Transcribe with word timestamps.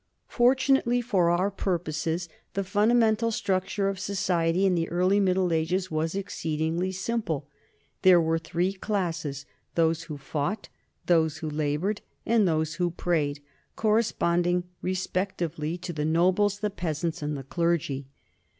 Fortunately 0.29 0.99
for 0.99 1.29
our 1.29 1.51
purposes, 1.51 2.27
the 2.55 2.63
fundamental 2.63 3.29
struc 3.29 3.67
ture 3.75 3.87
of 3.87 3.99
society 3.99 4.65
in 4.65 4.73
the 4.73 4.89
earlier 4.89 5.21
Middle 5.21 5.53
Ages 5.53 5.91
was 5.91 6.15
exceed 6.15 6.59
ingly 6.59 6.91
simple. 6.91 7.47
There 8.01 8.19
were 8.19 8.39
three 8.39 8.73
classes, 8.73 9.45
those 9.75 10.05
who 10.05 10.17
fought, 10.17 10.69
those 11.05 11.37
who 11.37 11.49
labored, 11.51 12.01
and 12.25 12.47
those 12.47 12.73
who 12.81 12.89
prayed, 12.89 13.43
cor 13.75 13.93
responding 13.97 14.63
respectively 14.81 15.77
to 15.77 15.93
the 15.93 16.03
nobles, 16.03 16.61
the 16.61 16.71
peasants, 16.71 17.21
and 17.21 17.37
the 17.37 17.43
clergy. 17.43 18.07